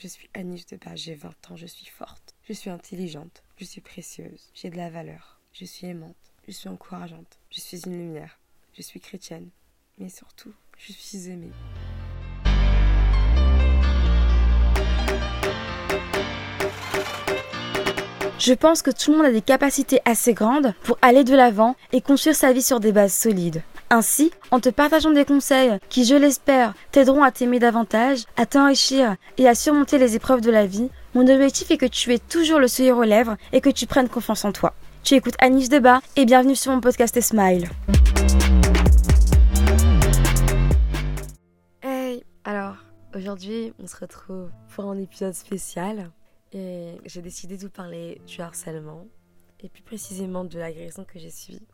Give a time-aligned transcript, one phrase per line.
[0.00, 2.36] Je suis Annie Deba, j'ai 20 ans, je suis forte.
[2.44, 5.40] Je suis intelligente, je suis précieuse, j'ai de la valeur.
[5.52, 6.14] Je suis aimante,
[6.46, 8.38] je suis encourageante, je suis une lumière.
[8.74, 9.50] Je suis chrétienne,
[9.98, 11.50] mais surtout, je suis aimée.
[18.38, 21.74] Je pense que tout le monde a des capacités assez grandes pour aller de l'avant
[21.90, 23.64] et construire sa vie sur des bases solides.
[23.90, 29.16] Ainsi, en te partageant des conseils qui, je l'espère, t'aideront à t'aimer davantage, à t'enrichir
[29.38, 32.58] et à surmonter les épreuves de la vie, mon objectif est que tu aies toujours
[32.58, 34.74] le sourire aux lèvres et que tu prennes confiance en toi.
[35.04, 37.66] Tu écoutes Anis Debat et bienvenue sur mon podcast Smile.
[41.80, 42.76] Hey, alors
[43.16, 46.10] aujourd'hui on se retrouve pour un épisode spécial
[46.52, 49.06] et j'ai décidé de vous parler du harcèlement
[49.60, 51.66] et plus précisément de l'agression que j'ai subie.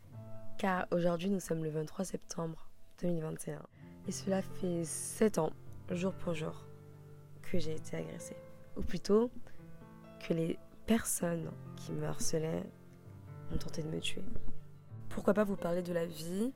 [0.59, 2.71] Car aujourd'hui nous sommes le 23 septembre
[3.03, 3.61] 2021
[4.07, 5.53] et cela fait 7 ans,
[5.91, 6.67] jour pour jour,
[7.43, 8.37] que j'ai été agressée.
[8.77, 9.31] Ou plutôt
[10.27, 12.63] que les personnes qui me harcelaient
[13.53, 14.25] ont tenté de me tuer.
[15.09, 16.53] Pourquoi pas vous parler de la vie,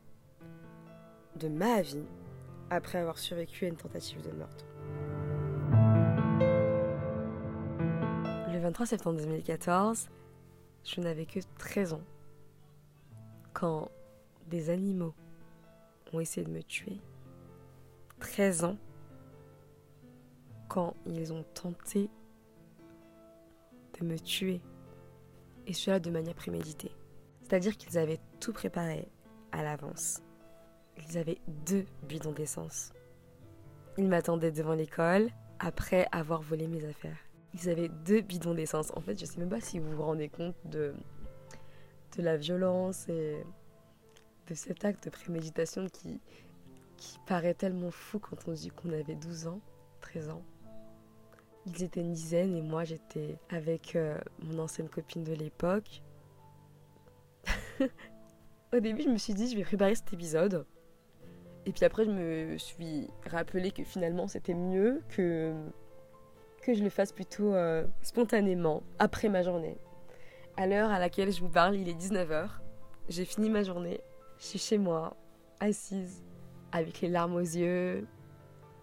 [1.37, 2.07] de ma vie,
[2.71, 4.65] après avoir survécu à une tentative de meurtre?
[8.53, 10.09] Le 23 septembre 2014,
[10.85, 12.03] je n'avais que 13 ans
[13.59, 13.91] quand
[14.47, 15.15] des animaux
[16.13, 17.01] ont essayé de me tuer.
[18.21, 18.77] 13 ans
[20.69, 22.09] quand ils ont tenté
[23.99, 24.61] de me tuer.
[25.67, 26.93] Et cela de manière préméditée.
[27.43, 29.09] C'est-à-dire qu'ils avaient tout préparé
[29.51, 30.23] à l'avance.
[31.09, 32.93] Ils avaient deux bidons d'essence.
[33.97, 37.19] Ils m'attendaient devant l'école après avoir volé mes affaires
[37.55, 38.93] ils avaient deux bidons d'essence.
[38.95, 40.95] En fait, je sais même pas si vous vous rendez compte de,
[42.17, 43.45] de la violence et
[44.49, 46.21] de cet acte de préméditation qui,
[46.97, 49.61] qui paraît tellement fou quand on dit qu'on avait 12 ans,
[50.01, 50.43] 13 ans.
[51.67, 56.03] Ils étaient une dizaine et moi j'étais avec euh, mon ancienne copine de l'époque.
[58.73, 60.67] Au début, je me suis dit, je vais préparer cet épisode.
[61.67, 65.55] Et puis après, je me suis rappelé que finalement, c'était mieux que
[66.63, 69.79] que je le fasse plutôt euh, spontanément, après ma journée.
[70.59, 72.49] À l'heure à laquelle je vous parle, il est 19h.
[73.09, 74.01] J'ai fini ma journée.
[74.41, 75.17] Je suis chez moi,
[75.61, 76.25] assise,
[76.73, 78.09] avec les larmes aux yeux,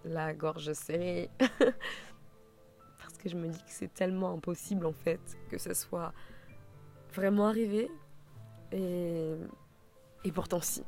[0.06, 1.30] la gorge serrée.
[1.38, 5.20] Parce que je me dis que c'est tellement impossible en fait
[5.50, 6.14] que ce soit
[7.14, 7.92] vraiment arrivé.
[8.72, 9.34] Et,
[10.24, 10.82] et pourtant si.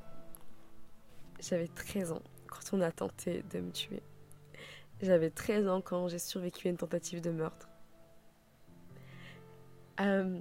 [1.42, 4.02] J'avais 13 ans quand on a tenté de me tuer.
[5.02, 7.68] J'avais 13 ans quand j'ai survécu à une tentative de meurtre.
[10.00, 10.40] Euh,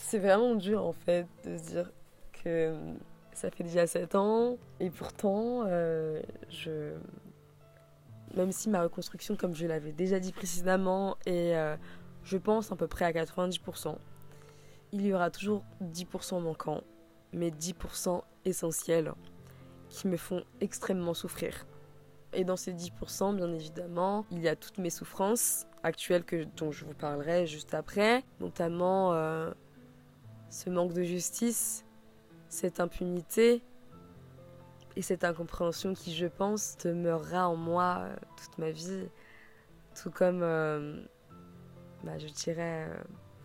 [0.00, 1.92] c'est vraiment dur en fait de se dire
[2.44, 2.74] que
[3.32, 6.94] ça fait déjà 7 ans et pourtant euh, je
[8.34, 11.76] même si ma reconstruction comme je l'avais déjà dit précédemment est euh,
[12.24, 13.96] je pense à peu près à 90%,
[14.92, 16.82] il y aura toujours 10% manquants
[17.32, 19.12] mais 10% essentiels
[19.88, 21.66] qui me font extrêmement souffrir.
[22.32, 26.70] Et dans ces 10%, bien évidemment, il y a toutes mes souffrances actuelles que, dont
[26.70, 29.50] je vous parlerai juste après, notamment euh,
[30.50, 31.84] ce manque de justice,
[32.48, 33.62] cette impunité
[34.96, 39.08] et cette incompréhension qui, je pense, demeurera en moi euh, toute ma vie,
[40.00, 41.00] tout comme, euh,
[42.04, 42.88] bah, je dirais,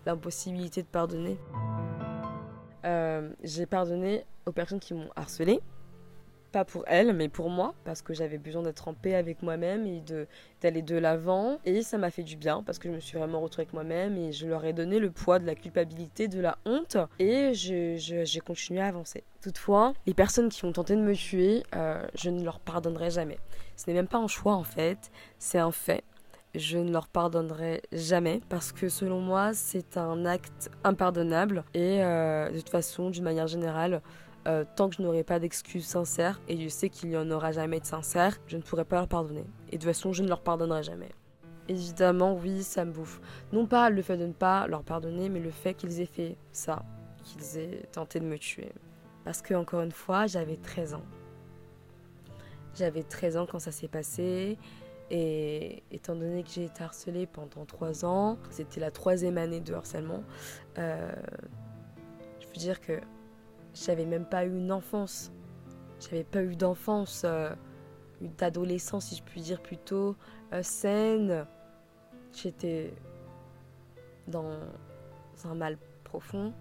[0.05, 1.37] l'impossibilité de pardonner.
[3.43, 5.59] J'ai pardonné aux personnes qui m'ont harcelé,
[6.55, 9.85] pas pour elle, mais pour moi, parce que j'avais besoin d'être en paix avec moi-même
[9.85, 10.01] et
[10.61, 11.59] d'aller de l'avant.
[11.65, 14.15] Et ça m'a fait du bien, parce que je me suis vraiment retrouvée avec moi-même
[14.15, 18.39] et je leur ai donné le poids de la culpabilité, de la honte, et j'ai
[18.39, 19.25] continué à avancer.
[19.41, 23.37] Toutefois, les personnes qui ont tenté de me tuer, euh, je ne leur pardonnerai jamais.
[23.75, 26.05] Ce n'est même pas un choix en fait, c'est un fait.
[26.55, 32.49] Je ne leur pardonnerai jamais parce que selon moi c'est un acte impardonnable et euh,
[32.49, 34.01] de toute façon d'une manière générale
[34.47, 37.51] euh, tant que je n'aurai pas d'excuses sincères, et je sais qu'il n'y en aura
[37.51, 39.45] jamais de sincères, je ne pourrai pas leur pardonner.
[39.69, 41.09] Et de toute façon, je ne leur pardonnerai jamais.
[41.67, 43.19] Évidemment, oui, ça me bouffe.
[43.51, 46.37] Non pas le fait de ne pas leur pardonner, mais le fait qu'ils aient fait
[46.51, 46.83] ça,
[47.23, 48.71] qu'ils aient tenté de me tuer.
[49.23, 51.05] Parce que, encore une fois, j'avais 13 ans.
[52.75, 54.59] J'avais 13 ans quand ça s'est passé.
[55.09, 59.73] Et étant donné que j'ai été harcelée pendant 3 ans, c'était la troisième année de
[59.73, 60.23] harcèlement,
[60.79, 61.11] euh,
[62.39, 62.99] je veux dire que
[63.75, 65.31] j'avais même pas eu une enfance.
[65.99, 67.53] J'avais pas eu d'enfance, euh,
[68.21, 70.15] d'adolescence, si je puis dire plutôt,
[70.53, 71.45] euh, saine.
[72.33, 72.93] J'étais
[74.27, 74.57] dans
[75.43, 76.53] un mal profond.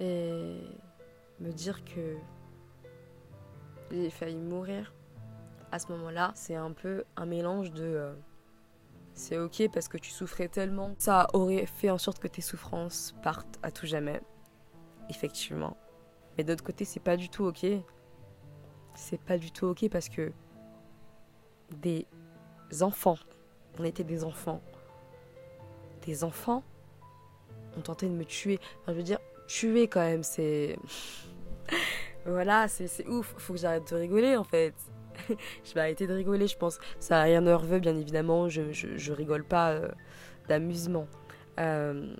[0.00, 0.60] Et
[1.40, 2.16] me dire que
[3.90, 4.92] j'ai failli mourir
[5.74, 8.14] à ce moment-là, c'est un peu un mélange de euh,
[9.12, 10.94] c'est ok parce que tu souffrais tellement.
[10.98, 14.20] Ça aurait fait en sorte que tes souffrances partent à tout jamais.
[15.10, 15.76] Effectivement.
[16.36, 17.66] Mais d'autre côté, c'est pas du tout ok.
[18.94, 20.32] C'est pas du tout ok parce que
[21.70, 22.06] des
[22.80, 23.18] enfants,
[23.78, 24.60] on était des enfants,
[26.06, 26.62] des enfants
[27.76, 28.58] ont tenté de me tuer.
[28.80, 30.76] Enfin, je veux dire, tuer quand même, c'est.
[32.26, 33.34] voilà, c'est ouf.
[33.38, 34.74] Faut que j'arrête de rigoler en fait.
[35.28, 36.78] je vais arrêter de rigoler, je pense.
[36.98, 38.48] Ça n'a rien de nerveux, bien évidemment.
[38.48, 39.88] Je, je, rigole pas euh,
[40.48, 41.06] d'amusement.
[41.60, 42.14] Euh,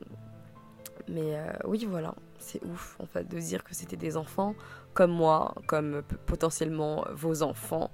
[1.09, 2.15] mais euh, oui, voilà.
[2.45, 4.55] C'est ouf, en fait, de dire que c'était des enfants
[4.93, 7.91] comme moi, comme potentiellement vos enfants,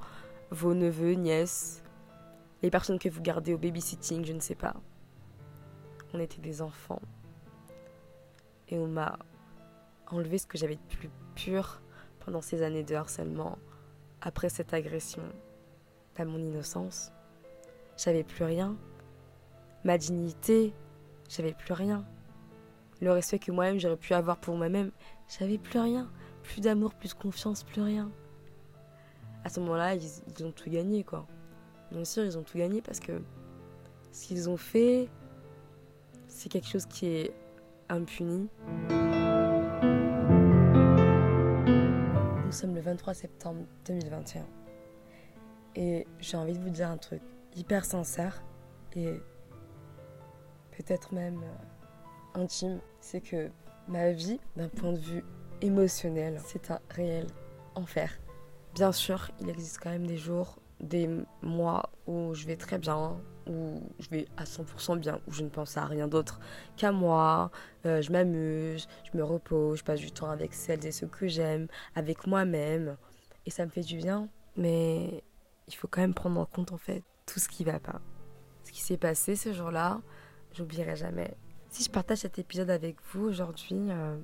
[0.51, 1.85] vos neveux, nièces,
[2.61, 4.75] les personnes que vous gardez au babysitting, je ne sais pas.
[6.13, 7.01] On était des enfants.
[8.69, 9.21] Et on m'a
[10.09, 11.81] enlevé ce que j'avais de plus pur
[12.19, 13.57] pendant ces années de harcèlement
[14.21, 15.23] après cette agression
[16.19, 17.13] à mon innocence.
[17.97, 18.77] J'avais plus rien.
[19.85, 20.75] Ma dignité,
[21.29, 22.05] j'avais plus rien.
[23.01, 24.91] Le respect que moi-même j'aurais pu avoir pour moi-même,
[25.29, 26.11] j'avais plus rien.
[26.43, 28.11] Plus d'amour, plus de confiance, plus rien.
[29.45, 31.27] À ce moment-là, ils, ont tout gagné, quoi.
[31.91, 33.23] Bien sûr, ils ont tout gagné parce que
[34.13, 35.09] ce qu'ils ont fait,
[36.29, 37.35] c'est quelque chose qui est
[37.89, 38.49] impuni.
[42.45, 44.45] Nous sommes le 23 septembre 2021.
[45.77, 47.23] Et j'ai envie de vous dire un truc
[47.55, 48.43] hyper sincère
[48.95, 49.21] et
[50.73, 51.70] peut-être même euh,
[52.35, 52.81] intime.
[53.01, 53.51] C'est que
[53.89, 55.25] ma vie, d'un point de vue
[55.61, 57.27] émotionnel, c'est un réel
[57.75, 58.19] enfer.
[58.75, 61.09] Bien sûr, il existe quand même des jours, des
[61.43, 65.49] mois où je vais très bien, où je vais à 100% bien, où je ne
[65.49, 66.41] pense à rien d'autre
[66.77, 67.51] qu'à moi,
[67.85, 71.27] euh, je m'amuse, je me repose, je passe du temps avec celles et ceux que
[71.27, 72.97] j'aime, avec moi-même,
[73.47, 74.29] et ça me fait du bien.
[74.57, 75.25] Mais
[75.69, 78.01] il faut quand même prendre en compte en fait tout ce qui va pas.
[78.65, 80.01] Ce qui s'est passé ce jour-là,
[80.53, 81.35] j'oublierai jamais.
[81.71, 84.17] Si je partage cet épisode avec vous aujourd'hui, euh,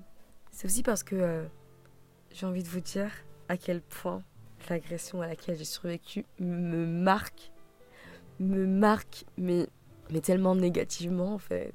[0.50, 1.44] c'est aussi parce que euh,
[2.32, 3.12] j'ai envie de vous dire
[3.48, 4.24] à quel point
[4.68, 7.52] l'agression à laquelle j'ai survécu me marque
[8.40, 9.68] me marque, mais,
[10.10, 11.72] mais tellement négativement en fait.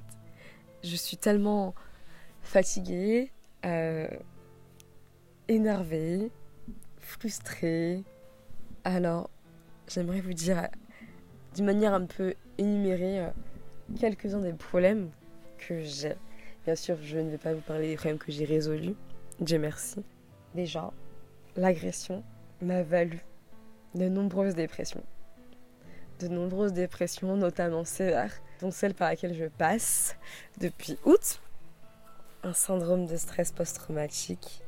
[0.84, 1.74] Je suis tellement
[2.42, 3.32] fatiguée,
[3.64, 4.08] euh,
[5.48, 6.30] énervée,
[6.98, 8.04] frustrée.
[8.84, 9.30] Alors,
[9.88, 10.68] j'aimerais vous dire
[11.54, 13.26] d'une manière un peu énumérée
[13.98, 15.10] quelques-uns des problèmes
[15.66, 16.14] que j'ai.
[16.64, 18.94] Bien sûr, je ne vais pas vous parler des problèmes que j'ai résolus.
[19.40, 20.04] Dieu merci.
[20.54, 20.92] Déjà,
[21.56, 22.22] l'agression
[22.60, 23.24] m'a valu
[23.94, 25.02] de nombreuses dépressions
[26.22, 30.16] de nombreuses dépressions, notamment sévères, dont celle par laquelle je passe
[30.60, 31.40] depuis août.
[32.44, 34.62] Un syndrome de stress post-traumatique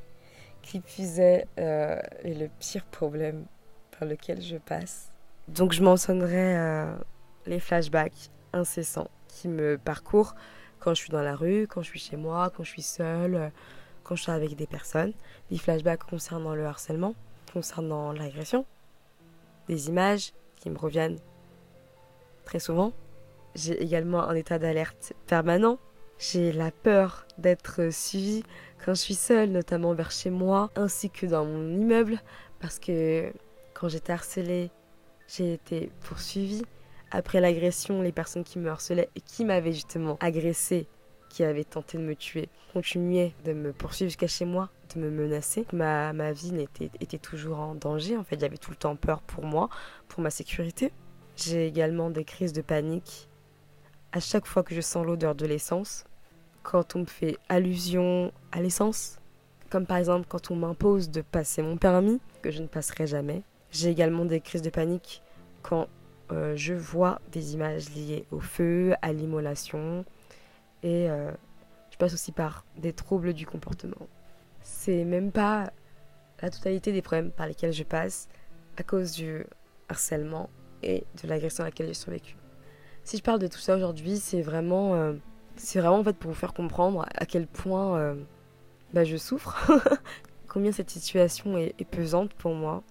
[0.63, 3.45] qui puisait euh, le pire problème
[3.99, 5.13] par lequel je passe.
[5.49, 6.95] Donc je mentionnerai euh,
[7.47, 10.35] les flashbacks incessants qui me parcourent
[10.85, 13.51] quand je suis dans la rue, quand je suis chez moi, quand je suis seule,
[14.03, 15.15] quand je suis avec des personnes.
[15.51, 17.15] Des flashbacks concernant le harcèlement,
[17.55, 18.67] concernant l'agression,
[19.67, 21.19] des images qui me reviennent
[22.45, 22.93] très souvent.
[23.55, 25.79] J'ai également un état d'alerte permanent.
[26.19, 28.45] J'ai la peur d'être suivie
[28.85, 32.21] quand je suis seule, notamment vers chez moi, ainsi que dans mon immeuble,
[32.61, 33.33] parce que
[33.73, 34.71] quand j'étais harcelée,
[35.29, 36.65] j'ai été poursuivie.
[37.17, 40.89] Après l'agression, les personnes qui me harcelaient et qui m'avaient justement agressée,
[41.29, 45.11] qui avaient tenté de me tuer, continuaient de me poursuivre jusqu'à chez moi, de me
[45.11, 45.65] menacer.
[45.73, 49.23] Ma, ma vie était, était toujours en danger, en fait, j'avais tout le temps peur
[49.23, 49.69] pour moi,
[50.09, 50.91] pour ma sécurité.
[51.37, 53.29] J'ai également des crises de panique
[54.11, 56.07] à chaque fois que je sens l'odeur de l'essence,
[56.65, 59.21] quand on me fait allusion à l'essence,
[59.71, 63.45] comme par exemple quand on m'impose de passer mon permis, que je ne passerai jamais.
[63.71, 65.23] J'ai également des crises de panique
[65.63, 65.87] quand
[66.33, 70.05] euh, je vois des images liées au feu, à l'immolation,
[70.83, 71.31] et euh,
[71.91, 74.09] je passe aussi par des troubles du comportement.
[74.63, 75.71] C'est même pas
[76.41, 78.29] la totalité des problèmes par lesquels je passe
[78.77, 79.45] à cause du
[79.89, 80.51] harcèlement
[80.83, 82.37] et de l'agression à laquelle j'ai survécu.
[83.05, 85.13] Si je parle de tout ça aujourd'hui, c'est vraiment, euh,
[85.57, 88.17] c'est vraiment en fait pour vous faire comprendre à quel point
[88.95, 89.71] bah, je souffre,
[90.49, 92.83] combien cette situation est, pesante pour moi,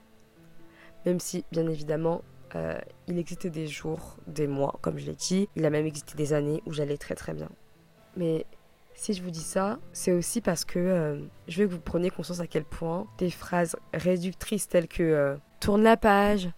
[1.06, 2.22] même si bien évidemment
[2.56, 6.16] euh, il existait des jours, des mois, comme je l'ai dit, il a même existé
[6.16, 7.50] des années où j'allais très très bien.
[8.16, 8.46] Mais
[8.96, 12.40] si je vous dis ça, c'est aussi parce que je veux que vous preniez conscience
[12.40, 16.50] à quel point des phrases réductrices telles que tourne la page,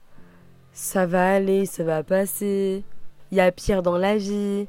[0.73, 2.83] ça va aller, ça va passer,
[3.31, 4.67] il y a pire dans la vie,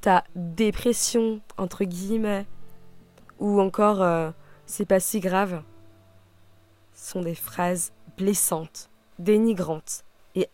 [0.00, 2.46] ta dépression, entre guillemets,
[3.38, 4.30] ou encore euh,
[4.66, 5.62] c'est pas si grave,
[6.94, 10.05] sont des phrases blessantes dénigrante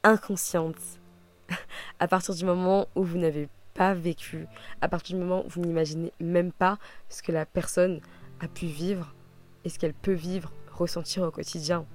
[0.04, 1.00] inconsciente.
[1.98, 4.46] à partir du moment où vous n'avez pas vécu,
[4.80, 8.00] à partir du moment où vous n'imaginez même pas ce que la personne
[8.40, 9.14] a pu vivre
[9.64, 11.86] et ce qu'elle peut vivre, ressentir au quotidien.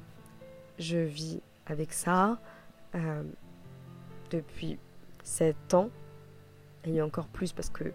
[0.80, 2.40] Je vis avec ça
[2.96, 3.24] euh,
[4.32, 4.80] depuis
[5.24, 5.90] 7 ans,
[6.86, 7.92] et encore plus parce que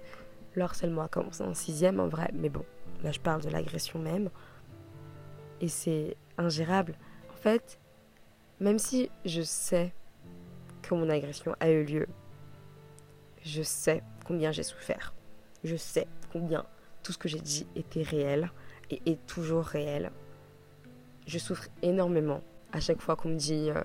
[0.54, 2.64] le harcèlement a commencé en sixième en vrai, mais bon,
[3.02, 4.28] là je parle de l'agression même,
[5.61, 6.94] et c'est ingérable.
[7.30, 7.78] En fait,
[8.62, 9.92] même si je sais
[10.83, 12.07] que mon agression a eu lieu,
[13.45, 15.12] je sais combien j'ai souffert.
[15.64, 16.64] Je sais combien
[17.02, 18.50] tout ce que j'ai dit était réel
[18.90, 20.12] et est toujours réel.
[21.26, 22.40] Je souffre énormément
[22.73, 23.83] à chaque fois qu'on me dit euh,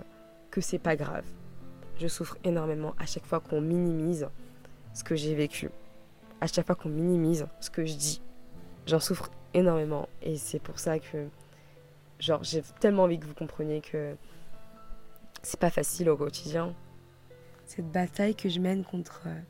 [0.51, 1.25] que c'est pas grave.
[1.99, 4.27] Je souffre énormément à chaque fois qu'on minimise
[4.93, 5.71] ce que j'ai vécu.
[6.39, 8.21] À chaque fois qu'on minimise ce que je dis.
[8.85, 11.27] J'en souffre énormément et c'est pour ça que
[12.19, 14.15] genre j'ai tellement envie que vous compreniez que
[15.47, 16.75] c'est pas facile au quotidien.
[17.63, 19.41] Cette bataille que je mène contre euh,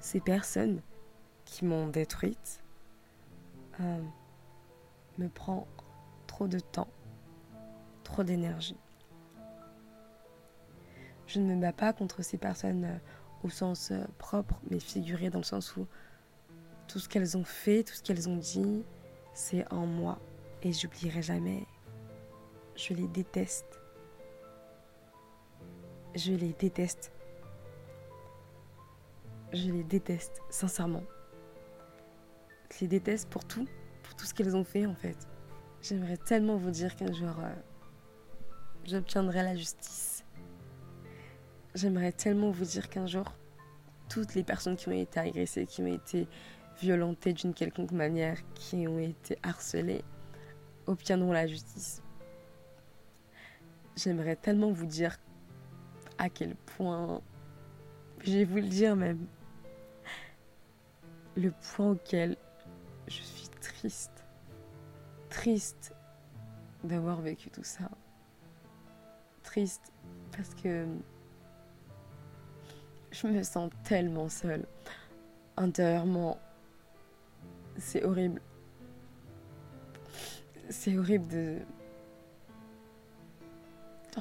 [0.00, 0.82] ces personnes
[1.44, 2.60] qui m'ont détruite
[3.80, 4.02] euh,
[5.16, 5.68] me prend
[6.26, 6.88] trop de temps,
[8.02, 8.76] trop d'énergie.
[11.28, 12.98] Je ne me bats pas contre ces personnes euh,
[13.44, 15.86] au sens propre, mais figuré dans le sens où
[16.88, 18.82] tout ce qu'elles ont fait, tout ce qu'elles ont dit,
[19.34, 20.18] c'est en moi.
[20.64, 21.64] Et j'oublierai jamais.
[22.74, 23.77] Je les déteste.
[26.14, 27.12] Je les déteste.
[29.52, 31.04] Je les déteste, sincèrement.
[32.72, 33.66] Je les déteste pour tout,
[34.02, 35.16] pour tout ce qu'elles ont fait en fait.
[35.80, 37.54] J'aimerais tellement vous dire qu'un jour, euh,
[38.84, 40.24] j'obtiendrai la justice.
[41.74, 43.24] J'aimerais tellement vous dire qu'un jour,
[44.08, 46.26] toutes les personnes qui ont été agressées, qui ont été
[46.80, 50.02] violentées d'une quelconque manière, qui ont été harcelées,
[50.86, 52.02] obtiendront la justice.
[53.96, 55.16] J'aimerais tellement vous dire
[56.18, 57.20] à quel point,
[58.24, 59.26] je vais vous le dire même,
[61.36, 62.36] le point auquel
[63.06, 64.24] je suis triste,
[65.28, 65.94] triste
[66.84, 67.88] d'avoir vécu tout ça.
[69.42, 69.92] Triste
[70.36, 70.86] parce que
[73.10, 74.66] je me sens tellement seule.
[75.56, 76.38] Intérieurement,
[77.76, 78.40] c'est horrible.
[80.68, 81.58] C'est horrible de.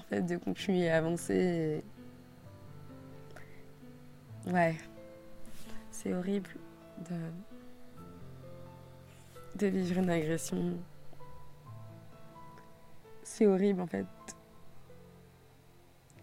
[0.02, 1.84] Fait, de continuer à avancer.
[4.48, 4.76] Ouais.
[5.92, 6.50] C'est horrible
[7.10, 7.16] de.
[9.56, 10.78] de vivre une agression.
[13.24, 14.06] C'est horrible en fait.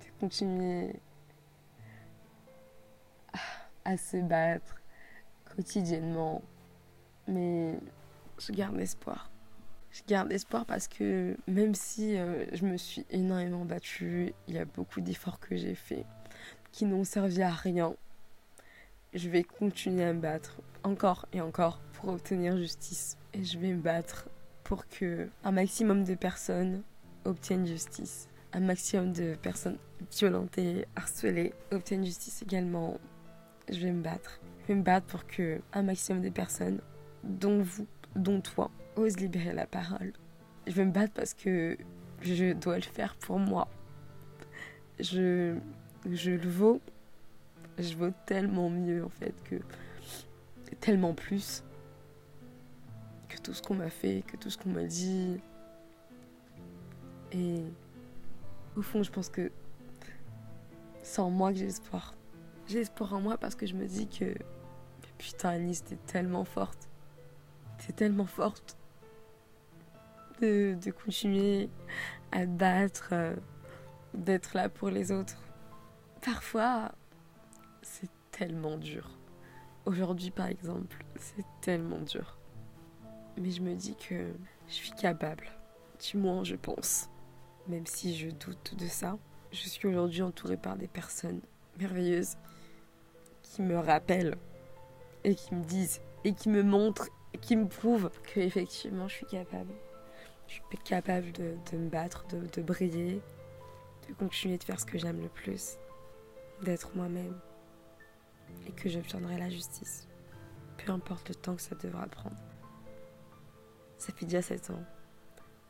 [0.01, 0.95] De continuer
[3.85, 4.77] à se battre
[5.45, 6.43] quotidiennement.
[7.27, 7.79] Mais
[8.39, 9.31] je garde espoir.
[9.95, 14.59] Je garde espoir parce que même si euh, je me suis énormément battue, il y
[14.59, 16.05] a beaucoup d'efforts que j'ai faits
[16.73, 17.95] qui n'ont servi à rien.
[19.13, 23.17] Je vais continuer à me battre encore et encore pour obtenir justice.
[23.35, 24.29] Et je vais me battre
[24.65, 26.83] pour que un maximum de personnes
[27.25, 28.29] obtiennent justice.
[28.53, 29.79] Un maximum de personnes
[30.11, 32.99] violentées, harcelées obtiennent justice également
[33.71, 34.41] je vais me battre.
[34.63, 36.81] Je vais me battre pour que un maximum de personnes,
[37.23, 37.87] dont vous,
[38.17, 40.13] dont toi, osent libérer la parole.
[40.67, 41.77] Je vais me battre parce que
[42.23, 43.69] je dois le faire pour moi.
[44.99, 45.57] Je,
[46.11, 46.81] je le vaux.
[47.79, 49.57] Je vaux tellement mieux en fait que
[50.81, 51.65] tellement plus
[53.29, 55.41] que tout ce qu'on m'a fait, que tout ce qu'on m'a dit.
[57.33, 57.63] Et
[58.77, 59.51] au fond, je pense que
[61.03, 62.15] c'est en moi que j'ai espoir.
[62.67, 64.35] J'ai espoir en moi parce que je me dis que
[65.19, 66.89] putain Anis t'es tellement forte.
[67.79, 68.77] T'es tellement forte
[70.41, 71.69] de, continuer
[72.33, 73.35] à battre, euh,
[74.15, 75.37] d'être là pour les autres.
[76.23, 76.93] Parfois,
[77.83, 79.11] c'est tellement dur.
[79.87, 82.39] Aujourd'hui, par exemple, c'est tellement dur.
[83.37, 84.33] Mais je me dis que
[84.69, 85.47] je suis capable.
[86.01, 87.09] Du moins, je pense.
[87.69, 89.19] Même si je doute de ça,
[89.53, 91.41] je suis aujourd'hui entourée par des personnes
[91.79, 92.37] merveilleuses
[93.43, 94.37] qui me rappellent
[95.23, 99.15] et qui me disent et qui me montrent et qui me prouvent que effectivement je
[99.15, 99.73] suis capable.
[100.55, 103.21] Je suis capable de, me battre, de, briller,
[104.09, 105.79] de continuer de faire ce que j'aime le plus,
[106.63, 107.37] d'être moi-même
[108.69, 110.07] et que j'obtiendrai la justice.
[110.79, 112.37] Peu importe le temps que ça devra prendre.
[113.99, 114.85] Ça fait déjà 7 ans.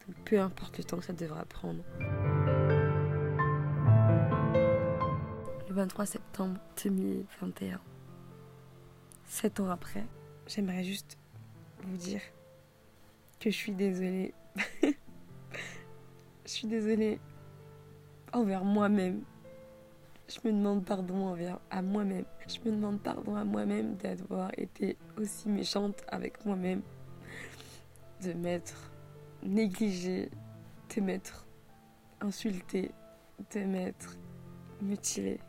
[0.06, 1.82] Donc peu importe le temps que ça devra prendre.
[5.70, 7.80] 23 septembre 2021.
[9.24, 10.04] Sept ans après,
[10.46, 11.16] j'aimerais juste
[11.84, 12.20] vous dire
[13.40, 14.34] que je suis désolée.
[14.82, 17.20] je suis désolée
[18.32, 19.22] envers moi-même.
[20.28, 22.24] Je me demande pardon envers à moi-même.
[22.46, 26.82] Je me demande pardon à moi-même d'avoir été aussi méchante avec moi-même.
[28.22, 28.90] De m'être
[29.42, 30.30] négligée,
[30.94, 31.46] de m'être
[32.20, 32.90] insultée,
[33.54, 34.16] de m'être
[34.80, 35.40] mutilée,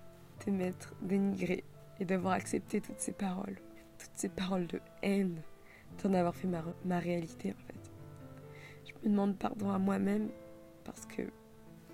[0.46, 1.64] de m'être dénigrée
[2.00, 3.58] et d'avoir accepté toutes ces paroles,
[3.98, 5.42] toutes ces paroles de haine,
[6.04, 6.50] d'en avoir fait
[6.84, 7.56] ma, réalité
[9.06, 10.30] me demande pardon à moi-même
[10.84, 11.24] parce que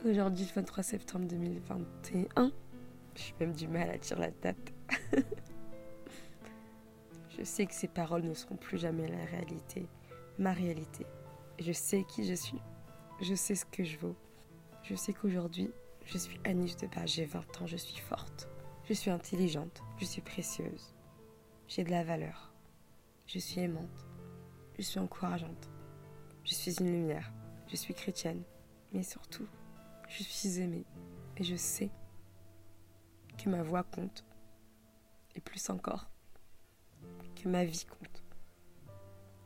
[0.06, 2.52] aujourd'hui, le 23 septembre 2021,
[3.16, 4.74] j'ai même du mal à dire la date.
[7.38, 9.88] je sais que ces paroles ne seront plus jamais la réalité,
[10.38, 11.06] ma réalité.
[11.60, 12.62] Je sais qui je suis.
[13.22, 14.16] Je sais ce que je vaux.
[14.84, 15.70] Je sais qu'aujourd'hui,
[16.06, 18.50] je suis Anis de bas, j'ai 20 ans, je suis forte.
[18.86, 20.96] Je suis intelligente, je suis précieuse.
[21.68, 22.52] J'ai de la valeur.
[23.28, 24.08] Je suis aimante.
[24.78, 25.71] Je suis encourageante.
[26.52, 27.32] Je suis une lumière.
[27.70, 28.44] Je suis chrétienne.
[28.92, 29.48] Mais surtout,
[30.10, 30.84] je suis aimée.
[31.38, 31.90] Et je sais
[33.38, 34.26] que ma voix compte.
[35.34, 36.10] Et plus encore,
[37.42, 38.22] que ma vie compte.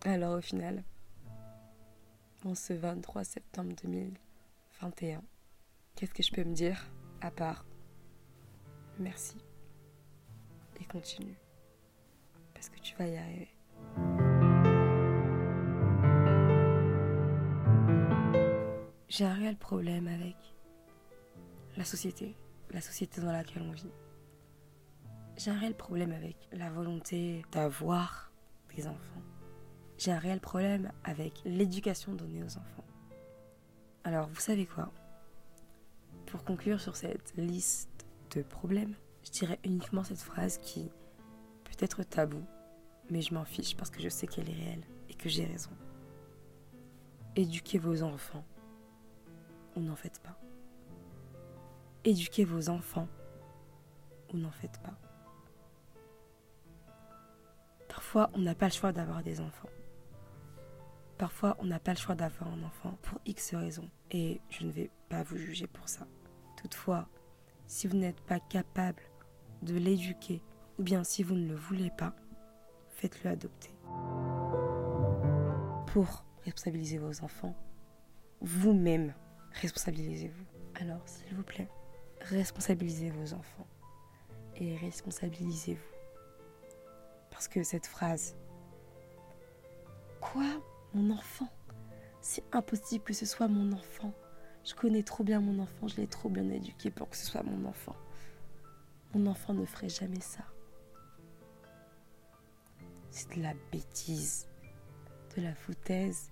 [0.03, 0.83] Alors au final,
[2.43, 5.21] en ce 23 septembre 2021,
[5.93, 6.89] qu'est-ce que je peux me dire
[7.21, 7.67] à part
[8.97, 9.37] merci
[10.79, 11.37] et continue
[12.55, 13.54] parce que tu vas y arriver.
[19.17, 20.35] J'ai un réel problème avec
[21.77, 22.35] la société,
[22.71, 23.93] la société dans laquelle on vit.
[25.37, 28.29] J'ai un réel problème avec la volonté d'avoir
[28.75, 29.21] des enfants.
[29.97, 32.83] J'ai un réel problème avec l'éducation donnée aux enfants.
[34.03, 34.91] Alors, vous savez quoi?
[36.25, 38.05] Pour conclure sur cette liste
[38.35, 40.91] de problèmes, je dirais uniquement cette phrase qui
[41.63, 42.43] peut être tabou,
[43.09, 45.71] mais je m'en fiche parce que je sais qu'elle est réelle et que j'ai raison.
[47.37, 48.43] Éduquez vos enfants
[49.75, 50.37] ou n'en faites pas.
[52.03, 53.07] Éduquez vos enfants
[54.33, 54.97] ou n'en faites pas.
[57.87, 59.69] Parfois, on n'a pas le choix d'avoir des enfants.
[61.17, 63.89] Parfois, on n'a pas le choix d'avoir un enfant pour X raisons.
[64.11, 66.05] Et je ne vais pas vous juger pour ça.
[66.57, 67.07] Toutefois,
[67.67, 69.01] si vous n'êtes pas capable
[69.61, 70.43] de l'éduquer,
[70.77, 72.13] ou bien si vous ne le voulez pas,
[72.89, 73.71] faites-le adopter.
[75.87, 77.55] Pour responsabiliser vos enfants,
[78.41, 79.13] vous-même,
[79.61, 80.45] responsabilisez-vous.
[80.75, 81.69] Alors, s'il vous plaît,
[82.21, 83.67] responsabilisez vos enfants
[84.55, 85.81] et responsabilisez-vous.
[87.31, 88.35] Parce que cette phrase,
[90.21, 90.45] quoi,
[90.93, 91.49] mon enfant?
[92.21, 94.13] C'est impossible que ce soit mon enfant.
[94.63, 97.43] Je connais trop bien mon enfant, je l'ai trop bien éduqué pour que ce soit
[97.43, 97.95] mon enfant.
[99.13, 100.43] Mon enfant ne ferait jamais ça.
[103.11, 104.47] C'est de la bêtise,
[105.37, 106.31] de la foutaise.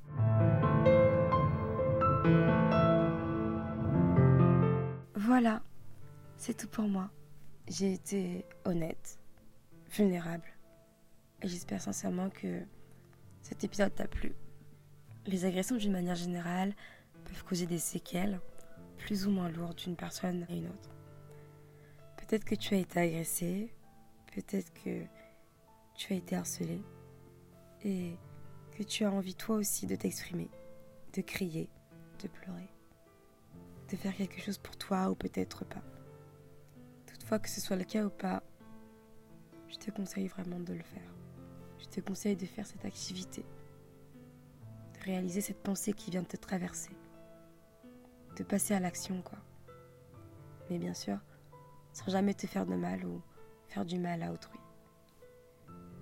[5.25, 5.63] Voilà,
[6.35, 7.09] c'est tout pour moi.
[7.69, 9.19] J'ai été honnête,
[9.89, 10.51] vulnérable,
[11.41, 12.61] et j'espère sincèrement que
[13.41, 14.33] cet épisode t'a plu.
[15.25, 16.75] Les agressions d'une manière générale
[17.23, 18.41] peuvent causer des séquelles
[18.97, 20.89] plus ou moins lourdes d'une personne à une autre.
[22.17, 23.73] Peut-être que tu as été agressé,
[24.33, 25.05] peut-être que
[25.95, 26.81] tu as été harcelé
[27.85, 28.17] et
[28.71, 30.49] que tu as envie toi aussi de t'exprimer,
[31.13, 31.69] de crier,
[32.21, 32.72] de pleurer,
[33.95, 35.83] faire quelque chose pour toi ou peut-être pas.
[37.05, 38.43] Toutefois que ce soit le cas ou pas,
[39.69, 41.13] je te conseille vraiment de le faire.
[41.79, 43.45] Je te conseille de faire cette activité,
[44.93, 46.95] de réaliser cette pensée qui vient de te traverser,
[48.37, 49.39] de passer à l'action quoi.
[50.69, 51.19] Mais bien sûr,
[51.91, 53.21] sans jamais te faire de mal ou
[53.67, 54.59] faire du mal à autrui.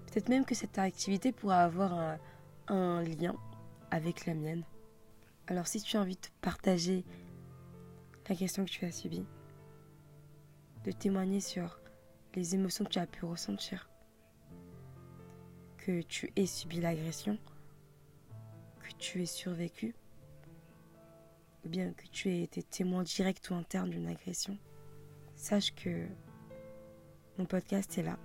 [0.08, 2.19] Peut-être même que cette activité pourra avoir un,
[2.67, 3.36] un lien
[3.89, 4.63] avec la mienne.
[5.47, 7.06] Alors si tu as envie de partager
[8.31, 9.25] l'agression que tu as subie,
[10.85, 11.81] de témoigner sur
[12.33, 13.89] les émotions que tu as pu ressentir,
[15.77, 17.37] que tu aies subi l'agression,
[18.79, 19.93] que tu aies survécu,
[21.65, 24.57] ou bien que tu aies été témoin direct ou interne d'une agression,
[25.35, 26.07] sache que
[27.37, 28.17] mon podcast est là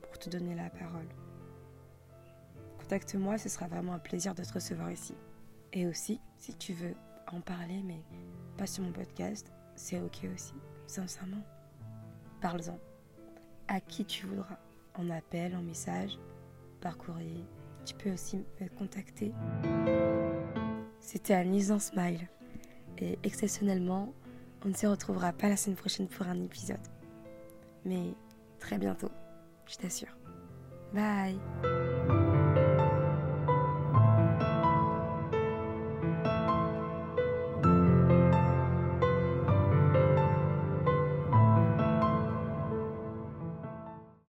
[0.00, 1.08] pour te donner la parole.
[2.78, 5.14] Contacte-moi, ce sera vraiment un plaisir de te recevoir ici.
[5.74, 6.94] Et aussi, si tu veux
[7.32, 8.02] en parler, mais
[8.56, 10.54] pas sur mon podcast, c'est ok aussi,
[10.86, 11.42] sincèrement.
[12.40, 12.78] Parle-en.
[13.68, 14.58] À qui tu voudras.
[14.94, 16.18] En appel, en message,
[16.80, 17.44] par courrier.
[17.84, 19.32] Tu peux aussi me contacter.
[21.00, 22.28] C'était Anise en Smile.
[22.98, 24.12] Et exceptionnellement,
[24.64, 26.76] on ne se retrouvera pas la semaine prochaine pour un épisode.
[27.84, 28.14] Mais
[28.58, 29.10] très bientôt,
[29.66, 30.16] je t'assure.
[30.92, 31.38] Bye